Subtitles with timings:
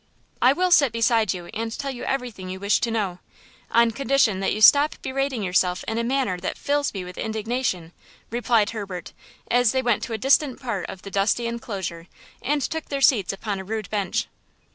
[0.41, 3.19] "I will sit beside you and tell you everything you wish to know,
[3.69, 7.93] on condition that you stop berating yourself in a manner that fills me with indignation,"
[8.31, 9.13] replied Herbert,
[9.51, 12.07] as they went to a distant part of the dusty enclosure
[12.41, 14.25] and took their seats upon a rude bench.